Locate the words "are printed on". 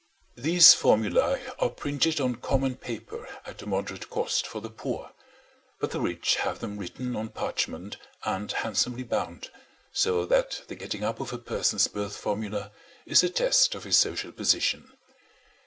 1.59-2.37